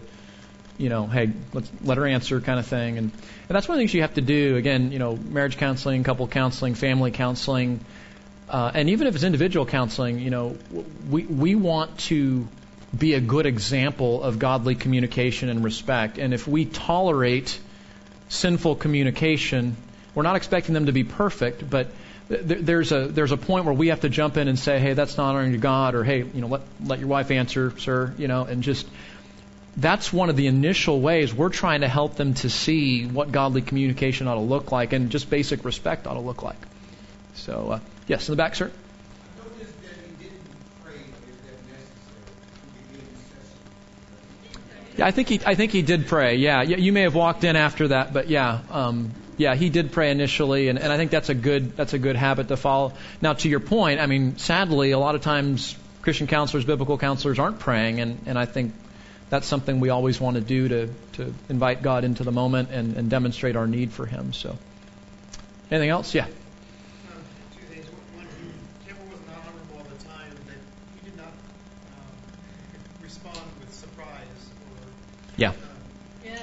you 0.79 0.89
know, 0.89 1.07
hey, 1.07 1.33
let's 1.53 1.71
let 1.83 1.97
her 1.97 2.07
answer 2.07 2.41
kind 2.41 2.59
of 2.59 2.67
thing. 2.67 2.99
And, 2.99 3.11
and 3.11 3.57
that's 3.57 3.67
one 3.69 3.77
of 3.77 3.79
the 3.79 3.83
things 3.83 3.95
you 3.95 4.03
have 4.03 4.15
to 4.15 4.21
do. 4.21 4.57
Again, 4.57 4.93
you 4.93 4.99
know, 4.99 5.17
marriage 5.17 5.57
counseling, 5.57 6.03
couple 6.05 6.29
counseling, 6.29 6.75
family 6.75 7.11
counseling, 7.11 7.81
uh, 8.49 8.71
and 8.75 8.91
even 8.91 9.07
if 9.07 9.15
it's 9.15 9.25
individual 9.25 9.67
counseling, 9.67 10.21
you 10.21 10.31
know, 10.31 10.57
we, 11.09 11.25
we 11.25 11.55
want 11.55 11.99
to 11.99 12.47
be 12.97 13.15
a 13.15 13.21
good 13.21 13.47
example 13.47 14.23
of 14.23 14.39
godly 14.39 14.75
communication 14.75 15.49
and 15.49 15.65
respect. 15.65 16.19
And 16.19 16.33
if 16.33 16.47
we 16.47 16.65
tolerate 16.65 17.59
sinful 18.29 18.77
communication, 18.77 19.77
we're 20.15 20.23
not 20.23 20.37
expecting 20.37 20.75
them 20.75 20.87
to 20.87 20.93
be 20.93 21.05
perfect, 21.05 21.69
but 21.69 21.89
there's 22.29 22.91
a 22.91 23.07
there's 23.07 23.31
a 23.31 23.37
point 23.37 23.67
where 23.67 23.75
we 23.75 23.89
have 23.89 24.01
to 24.01 24.09
jump 24.09 24.37
in 24.37 24.49
and 24.49 24.59
say, 24.59 24.81
hey, 24.81 24.95
that's 24.95 25.17
not 25.17 25.31
honoring 25.31 25.53
to 25.53 25.59
God, 25.59 25.95
or 25.95 26.03
hey, 26.03 26.19
you 26.19 26.41
know, 26.41 26.49
let 26.49 26.63
let 26.85 26.99
your 26.99 27.09
wife 27.09 27.31
answer, 27.31 27.79
sir, 27.79 28.13
you 28.19 28.27
know, 28.27 28.45
and 28.45 28.63
just 28.63 28.89
that's 29.77 30.13
one 30.13 30.31
of 30.31 30.37
the 30.37 30.47
initial 30.47 31.01
ways 31.01 31.33
we're 31.33 31.51
trying 31.51 31.83
to 31.83 31.89
help 31.89 32.17
them 32.17 32.35
to 32.35 32.51
see 32.51 33.07
what 33.07 33.31
godly 33.31 33.63
communication 33.63 34.27
ought 34.27 34.35
to 34.35 34.41
look 34.41 34.73
like 34.73 34.93
and 34.93 35.11
just 35.11 35.31
basic 35.31 35.65
respect 35.65 36.07
ought 36.07 36.15
to 36.15 36.21
look 36.21 36.43
like. 36.43 36.57
So, 37.35 37.73
uh, 37.73 37.81
yes, 38.09 38.29
in 38.29 38.33
the 38.33 38.37
back, 38.37 38.55
sir. 38.55 38.73
Yeah, 44.97 45.07
I 45.07 45.11
think 45.11 45.29
he, 45.29 45.41
I 45.45 45.55
think 45.55 45.73
he 45.73 45.83
did 45.83 46.07
pray. 46.07 46.37
Yeah, 46.37 46.63
you 46.63 46.91
may 46.91 47.03
have 47.03 47.15
walked 47.15 47.45
in 47.45 47.55
after 47.55 47.89
that, 47.89 48.15
but 48.15 48.29
yeah, 48.29 48.61
um, 48.71 49.13
yeah, 49.37 49.55
he 49.55 49.69
did 49.71 49.93
pray 49.93 50.11
initially, 50.11 50.69
and, 50.69 50.79
and 50.79 50.93
I 50.93 50.97
think 50.97 51.11
that's 51.11 51.29
a 51.29 51.35
good, 51.35 51.77
that's 51.77 51.93
a 51.93 51.99
good 51.99 52.17
habit 52.17 52.49
to 52.49 52.57
follow. 52.57 52.95
Now, 53.21 53.35
to 53.35 53.49
your 53.49 53.61
point, 53.61 54.01
I 54.01 54.07
mean, 54.07 54.39
sadly, 54.39 54.93
a 54.93 54.99
lot 54.99 55.15
of 55.15 55.21
times 55.21 55.77
Christian 56.03 56.27
counselors, 56.27 56.65
biblical 56.65 56.99
counselors 56.99 57.39
aren't 57.39 57.59
praying, 57.59 58.01
and, 58.01 58.21
and 58.27 58.39
I 58.39 58.47
think 58.47 58.73
that's 59.29 59.47
something 59.47 59.81
we 59.81 59.91
always 59.91 60.21
want 60.21 60.37
to 60.37 60.41
do 60.41 60.69
to, 60.69 60.89
to 61.15 61.35
invite 61.49 61.83
God 61.83 62.05
into 62.05 62.23
the 62.25 62.33
moment 62.33 62.71
and, 62.71 62.97
and 62.97 63.11
demonstrate 63.11 63.57
our 63.57 63.67
need 63.67 63.93
for 63.93 64.07
Him. 64.07 64.33
So, 64.33 64.57
anything 65.71 65.91
else? 65.91 66.15
Yeah. 66.15 66.25
Um, 66.27 66.31
two 67.55 67.67
things. 67.75 67.87
One, 68.15 68.27
Campbell 68.87 69.05
was 69.11 69.21
not 69.27 69.43
honorable 69.43 69.79
all 69.79 69.85
the 69.85 70.05
time, 70.05 70.31
that 70.47 70.57
he 71.03 71.11
did 71.11 71.17
not 71.19 71.27
um, 71.27 72.15
respond 73.03 73.41
with 73.59 73.75
surprise 73.75 74.51
or. 74.71 74.87
Yeah. 75.37 75.51
Um, 75.51 75.57
Yeah. 76.25 76.39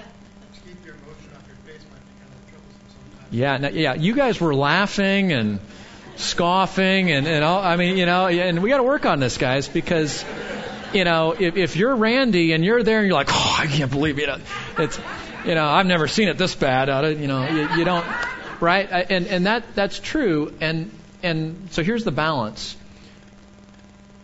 keep 0.65 0.83
your 0.85 0.95
emotion 0.95 1.31
off 1.39 1.47
your 1.47 1.55
face 1.63 1.87
might 1.87 2.03
be 2.03 2.13
kind 2.19 2.35
of 2.35 2.41
troublesome 2.51 2.87
sometimes. 2.91 3.22
Yeah, 3.33 3.57
no, 3.57 3.69
yeah. 3.69 3.95
You 3.95 4.15
guys 4.15 4.39
were 4.39 4.53
laughing 4.55 5.33
and 5.33 5.59
scoffing 6.17 7.11
and, 7.11 7.27
and 7.27 7.43
all. 7.43 7.61
I 7.63 7.77
mean, 7.77 7.97
you 7.97 8.05
know, 8.05 8.27
and 8.27 8.61
we 8.61 8.69
got 8.69 8.77
to 8.77 8.83
work 8.83 9.05
on 9.07 9.19
this, 9.19 9.37
guys, 9.37 9.67
because 9.67 10.23
you 10.93 11.03
know, 11.03 11.35
if, 11.37 11.57
if 11.57 11.75
you're 11.75 11.95
Randy 11.95 12.53
and 12.53 12.63
you're 12.63 12.83
there 12.83 12.99
and 12.99 13.07
you're 13.07 13.15
like, 13.17 13.29
oh, 13.31 13.55
I 13.59 13.67
can't 13.67 13.91
believe 13.91 14.19
it, 14.19 14.29
it's, 14.77 14.99
you 15.45 15.55
know, 15.55 15.65
I've 15.67 15.87
never 15.87 16.07
seen 16.07 16.27
it 16.27 16.37
this 16.37 16.55
bad. 16.55 16.89
You 17.19 17.27
know, 17.27 17.47
you, 17.49 17.69
you 17.79 17.85
don't, 17.85 18.05
right? 18.61 18.87
And 19.09 19.27
and 19.27 19.47
that 19.47 19.75
that's 19.75 19.99
true. 19.99 20.53
And 20.61 20.91
and 21.23 21.69
so 21.71 21.83
here's 21.83 22.03
the 22.03 22.11
balance. 22.11 22.77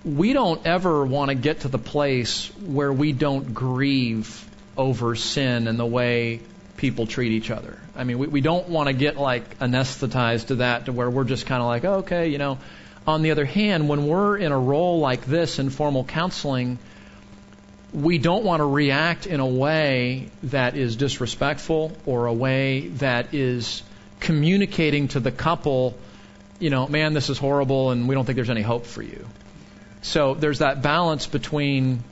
we 0.04 0.34
don't 0.34 0.66
ever 0.66 1.06
want 1.06 1.30
to 1.30 1.36
get 1.36 1.62
to 1.62 1.68
the 1.68 1.80
place 1.80 2.52
where 2.60 2.94
we 2.94 3.12
don't 3.12 3.54
grieve 3.54 4.48
over 4.78 5.16
sin 5.16 5.68
and 5.68 5.78
the 5.80 5.86
way 5.86 6.42
people 6.80 7.06
treat 7.06 7.34
each 7.34 7.52
other. 7.52 7.78
I 7.94 8.06
mean, 8.06 8.18
we, 8.20 8.28
we 8.28 8.42
don't 8.42 8.70
want 8.70 8.88
to 8.88 8.94
get 8.94 9.18
like 9.18 9.60
anesthetized 9.60 10.48
to 10.48 10.56
that 10.56 10.86
to 10.86 10.94
where 10.94 11.10
we're 11.10 11.26
just 11.26 11.46
kind 11.46 11.62
of 11.62 11.68
like, 11.68 11.84
oh, 11.84 11.94
okay, 11.96 12.30
you 12.30 12.38
know. 12.38 12.58
On 13.06 13.22
the 13.22 13.32
other 13.32 13.44
hand, 13.44 13.90
when 13.90 14.08
we're 14.08 14.38
in 14.38 14.54
a 14.54 14.58
role 14.58 15.00
like 15.00 15.26
this 15.26 15.60
in 15.60 15.72
formal 15.72 16.06
counseling, 16.06 16.80
we 17.92 18.18
don't 18.18 18.46
want 18.46 18.62
to 18.62 18.66
react 18.66 19.28
in 19.28 19.42
a 19.42 19.46
way 19.46 20.30
that 20.44 20.78
is 20.78 20.96
disrespectful 20.96 21.92
or 22.06 22.28
a 22.28 22.34
way 22.34 22.88
that 23.00 23.34
is 23.34 23.84
communicating 24.22 25.10
to 25.10 25.20
the 25.20 25.32
couple, 25.32 25.98
you 26.60 26.70
know, 26.70 26.88
man, 26.88 27.14
this 27.14 27.30
is 27.30 27.38
horrible 27.38 27.92
and 27.92 28.08
we 28.08 28.16
don't 28.16 28.24
think 28.24 28.38
there's 28.38 28.50
any 28.50 28.62
hope 28.62 28.86
for 28.86 29.02
you. 29.02 29.28
So 30.02 30.34
there's 30.34 30.60
that 30.60 30.82
balance 30.82 31.28
between 31.28 32.04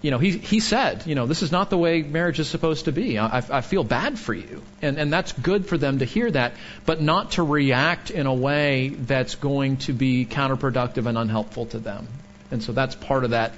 you 0.00 0.12
know, 0.12 0.18
he, 0.18 0.30
he 0.30 0.60
said, 0.60 1.06
you 1.06 1.16
know, 1.16 1.26
this 1.26 1.42
is 1.42 1.50
not 1.50 1.70
the 1.70 1.78
way 1.78 2.02
marriage 2.02 2.38
is 2.38 2.48
supposed 2.48 2.84
to 2.84 2.92
be. 2.92 3.18
I, 3.18 3.38
I 3.38 3.60
feel 3.62 3.82
bad 3.82 4.16
for 4.16 4.32
you. 4.32 4.62
And, 4.80 4.96
and 4.96 5.12
that's 5.12 5.32
good 5.32 5.66
for 5.66 5.76
them 5.76 5.98
to 5.98 6.04
hear 6.04 6.30
that, 6.30 6.54
but 6.86 7.00
not 7.00 7.32
to 7.32 7.42
react 7.42 8.10
in 8.10 8.26
a 8.26 8.34
way 8.34 8.90
that's 8.90 9.34
going 9.34 9.78
to 9.78 9.92
be 9.92 10.24
counterproductive 10.24 11.06
and 11.06 11.18
unhelpful 11.18 11.66
to 11.66 11.80
them. 11.80 12.06
And 12.52 12.62
so 12.62 12.72
that's 12.72 12.94
part 12.94 13.24
of 13.24 13.30
that, 13.30 13.52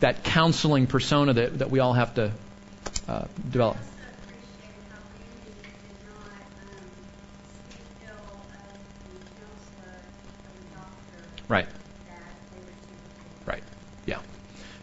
that 0.00 0.24
counseling 0.24 0.88
persona 0.88 1.32
that, 1.34 1.60
that 1.60 1.70
we 1.70 1.78
all 1.78 1.92
have 1.92 2.14
to 2.14 2.32
uh, 3.06 3.26
develop. 3.48 3.76
Right. 11.48 11.68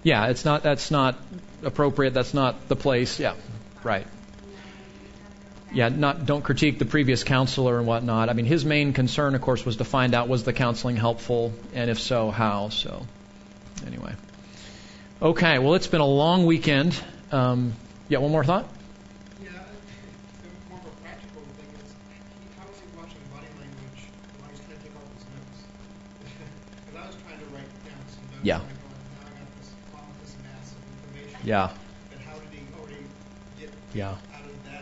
Yeah, 0.05 0.27
it's 0.27 0.45
not. 0.45 0.61
That's 0.61 0.91
not 0.91 1.15
appropriate. 1.63 2.13
That's 2.13 2.35
not 2.35 2.67
the 2.67 2.75
place. 2.75 3.19
Yeah, 3.19 3.33
right. 3.83 4.05
Yeah, 5.73 5.89
not 5.89 6.27
don't 6.27 6.43
critique 6.43 6.77
the 6.77 6.85
previous 6.85 7.23
counselor 7.23 7.79
and 7.79 7.87
whatnot. 7.87 8.29
I 8.29 8.33
mean, 8.33 8.45
his 8.45 8.63
main 8.63 8.93
concern, 8.93 9.33
of 9.33 9.41
course, 9.41 9.65
was 9.65 9.77
to 9.77 9.83
find 9.83 10.13
out 10.13 10.27
was 10.27 10.43
the 10.43 10.53
counseling 10.53 10.95
helpful, 10.95 11.53
and 11.73 11.89
if 11.89 11.99
so, 11.99 12.29
how. 12.29 12.69
So, 12.69 13.03
anyway. 13.87 14.13
Okay, 15.23 15.57
well, 15.57 15.73
it's 15.73 15.87
been 15.87 16.01
a 16.01 16.05
long 16.05 16.45
weekend. 16.45 16.95
Um, 17.31 17.73
yeah, 18.07 18.19
one 18.19 18.31
more 18.31 18.45
thought. 18.45 18.69
Yeah, 19.41 19.49
more 20.69 20.77
of 20.81 20.85
a 20.85 20.89
practical 21.01 21.41
thing. 21.57 21.65
How 22.59 22.67
was 22.69 22.77
he 22.77 22.85
watching 22.95 23.17
body 23.33 23.47
language? 23.59 24.05
How 24.39 24.51
was 24.51 24.59
he 24.59 24.65
taking 24.69 24.95
up? 24.95 25.01
Because 26.85 27.01
I 27.01 27.07
was 27.07 27.15
trying 27.25 27.39
to 27.39 27.45
write 27.45 27.85
down 27.85 28.05
some. 28.07 28.39
Yeah, 28.43 28.61
all 31.53 31.67
his 31.67 31.71
notes? 31.71 31.79
Because 32.09 32.25
I 32.27 32.33
was 32.33 32.43
trying 32.43 32.69
to 32.69 32.81
write 32.81 32.91
down 32.91 33.09
some 33.19 33.31
notes. 33.61 33.85
Yeah. 33.85 33.95
Yeah. 33.95 34.15
Yeah. 34.73 34.81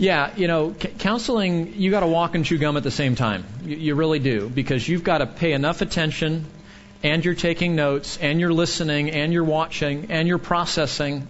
Yeah, 0.00 0.36
you 0.36 0.46
know, 0.46 0.74
c- 0.80 0.88
counseling, 0.98 1.74
you 1.74 1.90
got 1.90 2.00
to 2.00 2.06
walk 2.06 2.34
and 2.36 2.44
chew 2.44 2.58
gum 2.58 2.76
at 2.76 2.84
the 2.84 2.90
same 2.90 3.16
time. 3.16 3.44
You, 3.64 3.76
you 3.76 3.94
really 3.96 4.20
do, 4.20 4.48
because 4.48 4.88
you've 4.88 5.02
got 5.02 5.18
to 5.18 5.26
pay 5.26 5.52
enough 5.52 5.80
attention, 5.82 6.46
and 7.02 7.24
you're 7.24 7.34
taking 7.34 7.74
notes, 7.74 8.16
and 8.18 8.38
you're 8.38 8.52
listening, 8.52 9.10
and 9.10 9.32
you're 9.32 9.44
watching, 9.44 10.10
and 10.10 10.28
you're 10.28 10.38
processing. 10.38 11.26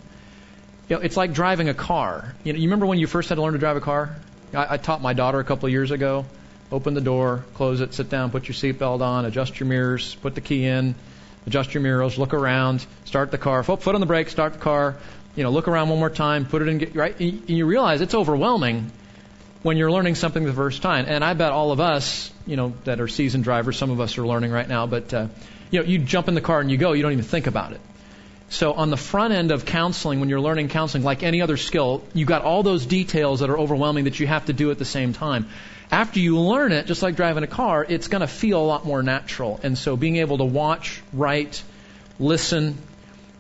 You 0.89 0.97
know, 0.97 1.03
it's 1.03 1.17
like 1.17 1.33
driving 1.33 1.71
a 1.71 1.75
car. 1.75 2.35
You 2.45 2.53
know, 2.53 2.59
you 2.59 2.67
remember 2.69 2.85
when 2.87 2.99
you 2.99 3.07
first 3.07 3.31
had 3.31 3.37
to 3.37 3.43
learn 3.43 3.55
to 3.55 3.59
drive 3.59 3.77
a 3.77 3.81
car? 3.81 4.17
I, 4.53 4.75
I 4.75 4.77
taught 4.77 5.01
my 5.01 5.15
daughter 5.15 5.39
a 5.41 5.45
couple 5.45 5.67
of 5.67 5.73
years 5.73 5.91
ago. 5.91 6.27
Open 6.71 6.93
the 6.93 7.01
door, 7.01 7.45
close 7.55 7.81
it, 7.81 7.95
sit 7.95 8.11
down, 8.11 8.31
put 8.31 8.49
your 8.49 8.55
seatbelt 8.55 9.01
on, 9.01 9.25
adjust 9.25 9.59
your 9.59 9.67
mirrors, 9.67 10.15
put 10.17 10.35
the 10.35 10.43
key 10.43 10.67
in, 10.67 10.95
adjust 11.49 11.75
your 11.75 11.83
mirrors, 11.83 12.19
look 12.19 12.35
around, 12.35 12.87
start 13.05 13.31
the 13.31 13.39
car, 13.39 13.63
foot 13.63 13.87
on 13.95 14.01
the 14.01 14.07
brake, 14.07 14.29
start 14.29 14.53
the 14.53 14.59
car, 14.59 14.97
you 15.35 15.43
know, 15.43 15.51
look 15.51 15.69
around 15.69 15.89
one 15.89 15.99
more 15.99 16.11
time, 16.11 16.47
put 16.47 16.63
it 16.63 16.69
in, 16.69 16.79
get, 16.79 16.95
right? 16.95 17.19
And 17.19 17.49
you 17.51 17.67
realize 17.67 18.01
it's 18.01 18.15
overwhelming 18.15 18.93
when 19.63 19.77
you're 19.77 19.91
learning 19.91 20.15
something 20.15 20.45
the 20.45 20.53
first 20.53 20.83
time. 20.83 21.07
And 21.09 21.25
I 21.25 21.35
bet 21.35 21.53
all 21.53 21.73
of 21.73 21.81
us, 21.81 22.31
you 22.47 22.57
know, 22.57 22.75
that 22.85 23.01
are 23.01 23.09
seasoned 23.09 23.45
drivers, 23.45 23.77
some 23.77 23.91
of 23.91 24.01
us 24.01 24.19
are 24.19 24.27
learning 24.27 24.53
right 24.53 24.69
now, 24.69 24.87
but, 24.87 25.13
uh, 25.13 25.27
you 25.71 25.81
know, 25.81 25.87
you 25.87 25.99
jump 25.99 26.29
in 26.29 26.35
the 26.35 26.41
car 26.41 26.61
and 26.61 26.71
you 26.71 26.77
go, 26.77 26.93
you 26.93 27.03
don't 27.03 27.13
even 27.13 27.25
think 27.25 27.47
about 27.47 27.73
it. 27.73 27.81
So 28.51 28.73
on 28.73 28.89
the 28.91 28.97
front 28.97 29.35
end 29.35 29.51
of 29.51 29.67
counseling, 29.67 30.21
when 30.21 30.29
you're 30.29 30.41
learning 30.41 30.69
counseling, 30.69 31.05
like 31.05 31.23
any 31.23 31.43
other 31.43 31.59
skill, 31.59 32.03
you 32.15 32.25
got 32.25 32.43
all 32.43 32.63
those 32.63 32.87
details 32.87 33.41
that 33.41 33.51
are 33.51 33.59
overwhelming 33.59 34.05
that 34.05 34.19
you 34.19 34.27
have 34.27 34.47
to 34.47 34.53
do 34.53 34.71
at 34.71 34.79
the 34.79 34.87
same 34.87 35.13
time 35.13 35.49
after 35.91 36.21
you 36.21 36.39
learn 36.39 36.73
it, 36.73 36.87
just 36.87 37.03
like 37.03 37.17
driving 37.17 37.45
a 37.45 37.49
car, 37.49 37.85
it's 37.89 38.09
going 38.09 38.21
to 38.21 38.27
feel 38.27 38.61
a 38.61 38.67
lot 38.67 38.85
more 38.85 39.03
natural. 39.03 39.59
And 39.63 39.77
so 39.77 39.97
being 39.97 40.17
able 40.17 40.39
to 40.39 40.45
watch, 40.45 41.03
write, 41.13 41.63
listen, 42.19 42.77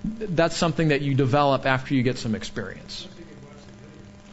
that's 0.04 0.56
something 0.56 0.88
that 0.88 1.02
you 1.02 1.14
develop 1.14 1.66
after 1.66 1.94
you 1.94 2.02
get 2.02 2.18
some 2.18 2.34
experience. 2.34 3.06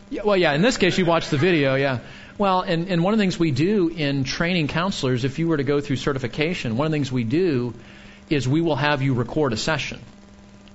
Yeah, 0.10 0.22
well, 0.24 0.38
yeah, 0.38 0.54
in 0.54 0.62
this 0.62 0.78
case, 0.78 0.98
you 0.98 1.06
watch 1.06 1.30
the 1.30 1.38
video, 1.38 1.76
yeah. 1.76 2.00
Well, 2.38 2.62
and, 2.62 2.88
and 2.90 3.04
one 3.04 3.14
of 3.14 3.18
the 3.18 3.24
things 3.24 3.40
we 3.40 3.52
do 3.52 3.90
in 3.90 4.24
training 4.24 4.68
counselors, 4.68 5.26
if 5.26 5.40
you 5.40 5.48
were 5.48 5.58
to 5.58 5.64
go 5.64 5.82
through 5.82 5.98
certification, 5.98 6.78
one 6.78 6.86
of 6.86 6.92
the 6.92 6.96
things 6.96 7.12
we 7.12 7.24
do 7.24 7.74
is 8.30 8.48
we 8.48 8.62
will 8.62 8.76
have 8.76 9.02
you 9.02 9.14
record 9.14 9.52
a 9.52 9.58
session. 9.58 10.00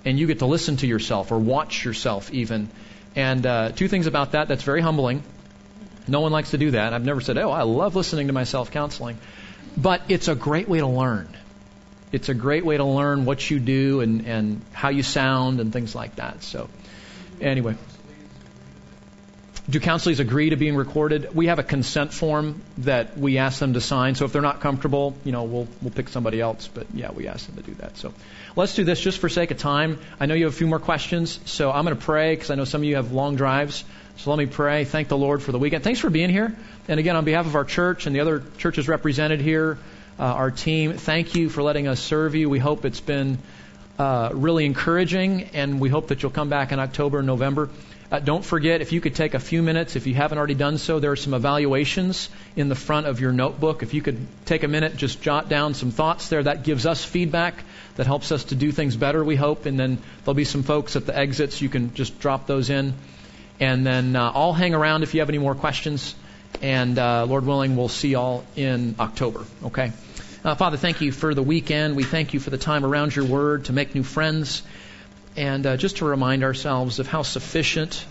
And 0.05 0.19
you 0.19 0.27
get 0.27 0.39
to 0.41 0.47
listen 0.47 0.77
to 0.79 0.87
yourself 0.87 1.31
or 1.31 1.39
watch 1.39 1.85
yourself 1.85 2.33
even. 2.33 2.71
And 3.15 3.45
uh, 3.45 3.73
two 3.73 3.89
things 3.89 4.07
about 4.07 4.33
that 4.33 4.49
that's 4.49 4.63
very 4.63 4.81
humbling 4.81 5.23
no 6.09 6.21
one 6.21 6.33
likes 6.33 6.51
to 6.51 6.59
do 6.59 6.73
that. 6.73 6.93
I've 6.93 7.05
never 7.05 7.21
said, 7.21 7.39
oh, 7.39 7.51
I 7.51 7.63
love 7.63 7.97
listening 7.97 8.29
to 8.29 8.33
myself 8.33 8.71
counseling. 8.71 9.19
But 9.77 10.03
it's 10.09 10.29
a 10.29 10.35
great 10.35 10.69
way 10.69 10.79
to 10.79 10.87
learn. 10.87 11.29
It's 12.13 12.29
a 12.29 12.35
great 12.35 12.65
way 12.65 12.77
to 12.77 12.85
learn 12.85 13.25
what 13.25 13.49
you 13.51 13.61
do 13.61 14.01
and, 14.01 14.27
and 14.27 14.63
how 14.73 14.89
you 14.89 15.03
sound 15.03 15.61
and 15.61 15.73
things 15.73 15.95
like 15.95 16.17
that. 16.17 16.43
So, 16.43 16.69
anyway. 17.41 17.77
Do 19.69 19.79
counselors 19.79 20.19
agree 20.19 20.51
to 20.51 20.57
being 20.57 20.75
recorded? 20.75 21.33
We 21.33 21.47
have 21.47 21.61
a 21.61 21.63
consent 21.63 22.13
form 22.13 22.61
that 22.79 23.17
we 23.17 23.39
ask 23.39 23.61
them 23.61 23.75
to 23.75 23.81
sign. 23.81 24.17
So 24.17 24.25
if 24.25 24.33
they're 24.33 24.43
not 24.43 24.61
comfortable, 24.61 25.15
you 25.23 25.31
know, 25.31 25.45
we'll 25.45 25.69
we'll 25.81 25.93
pick 25.93 26.09
somebody 26.09 26.41
else. 26.41 26.67
But 26.67 26.89
yeah, 26.93 27.13
we 27.13 27.29
ask 27.29 27.47
them 27.47 27.55
to 27.57 27.63
do 27.63 27.75
that. 27.75 27.97
So 27.97 28.13
let's 28.57 28.75
do 28.75 28.83
this 28.83 29.01
just 29.01 29.21
for 29.21 29.29
sake 29.29 29.53
of 29.53 29.59
time. 29.59 30.01
I 30.19 30.27
know 30.27 30.35
you 30.35 30.47
have 30.47 30.55
a 30.55 30.57
few 30.57 30.67
more 30.67 30.81
questions, 30.81 31.39
so 31.45 31.71
I'm 31.71 31.85
going 31.85 31.97
to 31.97 32.05
pray 32.05 32.35
because 32.35 32.51
I 32.51 32.57
know 32.57 32.65
some 32.65 32.81
of 32.81 32.85
you 32.85 32.97
have 32.97 33.13
long 33.13 33.37
drives. 33.37 33.85
So 34.21 34.29
let 34.29 34.39
me 34.39 34.45
pray. 34.45 34.85
Thank 34.85 35.09
the 35.09 35.17
Lord 35.17 35.43
for 35.43 35.51
the 35.51 35.59
weekend. 35.59 35.83
Thanks 35.83 35.99
for 35.99 36.11
being 36.11 36.29
here. 36.29 36.55
And 36.89 37.01
again, 37.01 37.17
on 37.17 37.25
behalf 37.25 37.47
of 37.47 37.55
our 37.55 37.65
church 37.65 38.05
and 38.05 38.15
the 38.15 38.21
other 38.21 38.45
churches 38.59 38.87
represented 38.87 39.41
here, 39.41 39.79
uh, 40.19 40.25
our 40.25 40.51
team, 40.51 40.93
thank 40.93 41.35
you 41.35 41.49
for 41.49 41.63
letting 41.63 41.89
us 41.89 42.01
serve 42.01 42.35
you. 42.35 42.51
We 42.51 42.59
hope 42.59 42.85
it's 42.85 43.01
been 43.01 43.39
uh, 43.99 44.29
really 44.35 44.67
encouraging, 44.67 45.45
and 45.55 45.81
we 45.81 45.89
hope 45.89 46.09
that 46.09 46.23
you'll 46.23 46.33
come 46.33 46.51
back 46.51 46.71
in 46.71 46.79
October 46.79 47.21
and 47.21 47.27
November. 47.27 47.71
Uh, 48.13 48.19
don't 48.19 48.45
forget, 48.45 48.83
if 48.83 48.93
you 48.93 49.01
could 49.01 49.15
take 49.15 49.33
a 49.33 49.39
few 49.39 49.63
minutes, 49.63 49.97
if 49.97 50.07
you 50.07 50.13
haven't 50.13 50.37
already 50.37 50.55
done 50.55 50.77
so, 50.77 51.01
there 51.01 51.13
are 51.13 51.17
some 51.17 51.33
evaluations 51.33 52.29
in 52.57 52.69
the 52.69 52.75
front 52.75 53.07
of 53.07 53.21
your 53.21 53.33
notebook. 53.33 53.83
If 53.83 53.95
you 53.95 54.03
could 54.03 54.19
take 54.45 54.65
a 54.65 54.69
minute, 54.69 54.97
just 54.97 55.23
jot 55.23 55.49
down 55.49 55.73
some 55.73 55.93
thoughts 55.93 56.29
there, 56.29 56.43
that 56.43 56.63
gives 56.63 56.85
us 56.85 57.03
feedback. 57.03 57.55
That 57.97 58.07
helps 58.07 58.33
us 58.33 58.45
to 58.45 58.55
do 58.55 58.71
things 58.71 58.97
better, 58.97 59.25
we 59.25 59.37
hope. 59.37 59.65
And 59.65 59.81
then 59.81 59.97
there'll 60.25 60.35
be 60.35 60.45
some 60.45 60.63
folks 60.63 60.95
at 60.95 61.07
the 61.07 61.17
exits. 61.17 61.63
You 61.63 61.71
can 61.71 61.95
just 61.95 62.21
drop 62.21 62.47
those 62.47 62.69
in. 62.69 62.93
And 63.61 63.87
then 63.87 64.17
uh, 64.17 64.33
I'll 64.35 64.55
hang 64.55 64.75
around 64.75 65.03
if 65.03 65.13
you 65.13 65.21
have 65.21 65.29
any 65.29 65.39
more 65.39 65.55
questions. 65.55 66.15
And 66.63 66.99
uh, 66.99 67.27
Lord 67.27 67.45
willing, 67.45 67.77
we'll 67.77 67.89
see 67.89 68.09
y'all 68.09 68.45
in 68.57 68.97
October. 68.99 69.45
Okay? 69.65 69.93
Uh, 70.43 70.55
Father, 70.55 70.79
thank 70.79 71.03
you 71.03 71.13
for 71.13 71.35
the 71.35 71.43
weekend. 71.43 71.95
We 71.95 72.03
thank 72.03 72.33
you 72.33 72.41
for 72.41 72.49
the 72.49 72.59
time 72.59 72.87
around 72.87 73.15
your 73.15 73.27
word 73.27 73.67
to 73.67 73.75
make 73.75 73.95
new 73.95 74.03
friends. 74.03 74.63
And 75.37 75.67
uh, 75.67 75.77
just 75.77 75.99
to 75.99 76.07
remind 76.07 76.43
ourselves 76.43 76.99
of 76.99 77.07
how 77.07 77.23
sufficient 77.23 78.05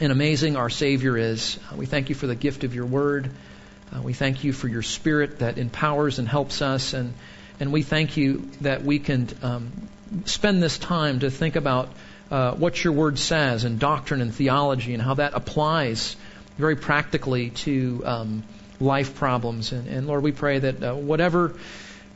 and 0.00 0.12
amazing 0.12 0.56
our 0.56 0.68
Savior 0.68 1.16
is. 1.16 1.58
Uh, 1.72 1.76
we 1.76 1.86
thank 1.86 2.10
you 2.10 2.14
for 2.14 2.26
the 2.26 2.34
gift 2.34 2.64
of 2.64 2.74
your 2.74 2.86
word. 2.86 3.30
Uh, 3.94 4.02
we 4.02 4.12
thank 4.12 4.44
you 4.44 4.52
for 4.52 4.68
your 4.68 4.82
spirit 4.82 5.38
that 5.38 5.56
empowers 5.56 6.18
and 6.18 6.28
helps 6.28 6.60
us. 6.60 6.92
And, 6.92 7.14
and 7.58 7.72
we 7.72 7.82
thank 7.82 8.16
you 8.16 8.50
that 8.60 8.84
we 8.84 8.98
can 8.98 9.28
um, 9.42 9.72
spend 10.26 10.62
this 10.62 10.76
time 10.78 11.20
to 11.20 11.30
think 11.30 11.56
about 11.56 11.88
uh, 12.34 12.52
what 12.56 12.82
your 12.82 12.92
word 12.92 13.16
says 13.16 13.62
and 13.62 13.78
doctrine 13.78 14.20
and 14.20 14.34
theology 14.34 14.92
and 14.92 15.00
how 15.00 15.14
that 15.14 15.34
applies 15.34 16.16
very 16.58 16.74
practically 16.74 17.50
to 17.50 18.02
um, 18.04 18.42
life 18.80 19.14
problems. 19.14 19.70
And, 19.70 19.86
and, 19.86 20.08
Lord, 20.08 20.24
we 20.24 20.32
pray 20.32 20.58
that 20.58 20.82
uh, 20.82 20.94
whatever 20.96 21.54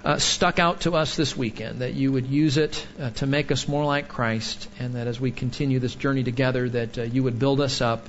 uh, 0.04 0.18
stuck 0.18 0.58
out 0.58 0.80
to 0.80 0.96
us 0.96 1.14
this 1.14 1.36
weekend, 1.36 1.82
that 1.82 1.94
you 1.94 2.10
would 2.10 2.26
use 2.26 2.56
it 2.56 2.84
uh, 3.00 3.10
to 3.10 3.28
make 3.28 3.52
us 3.52 3.68
more 3.68 3.84
like 3.84 4.08
Christ, 4.08 4.68
and 4.80 4.94
that 4.94 5.06
as 5.06 5.20
we 5.20 5.30
continue 5.30 5.78
this 5.78 5.94
journey 5.94 6.24
together, 6.24 6.68
that 6.68 6.98
uh, 6.98 7.02
you 7.02 7.22
would 7.22 7.38
build 7.38 7.60
us 7.60 7.80
up 7.80 8.08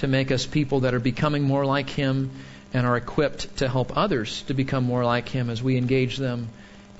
to 0.00 0.06
make 0.06 0.30
us 0.30 0.44
people 0.44 0.80
that 0.80 0.92
are 0.92 1.00
becoming 1.00 1.44
more 1.44 1.64
like 1.64 1.88
Him 1.88 2.30
and 2.74 2.86
are 2.86 2.98
equipped 2.98 3.56
to 3.56 3.70
help 3.70 3.96
others 3.96 4.42
to 4.48 4.52
become 4.52 4.84
more 4.84 5.02
like 5.02 5.30
Him 5.30 5.48
as 5.48 5.62
we 5.62 5.78
engage 5.78 6.18
them 6.18 6.50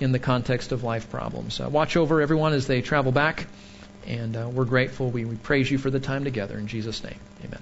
in 0.00 0.12
the 0.12 0.18
context 0.18 0.72
of 0.72 0.84
life 0.84 1.10
problems. 1.10 1.60
Uh, 1.60 1.68
watch 1.68 1.98
over 1.98 2.22
everyone 2.22 2.54
as 2.54 2.66
they 2.66 2.80
travel 2.80 3.12
back. 3.12 3.46
And 4.08 4.36
uh, 4.36 4.48
we're 4.48 4.64
grateful. 4.64 5.10
We, 5.10 5.26
we 5.26 5.36
praise 5.36 5.70
you 5.70 5.78
for 5.78 5.90
the 5.90 6.00
time 6.00 6.24
together. 6.24 6.58
In 6.58 6.66
Jesus' 6.66 7.04
name, 7.04 7.18
amen. 7.44 7.60